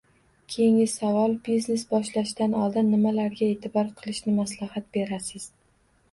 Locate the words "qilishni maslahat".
3.99-4.89